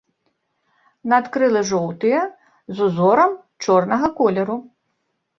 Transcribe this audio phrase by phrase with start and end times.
[1.11, 2.21] Надкрылы жоўтыя,
[2.79, 3.31] з узорам
[3.67, 4.57] чорнага колеру.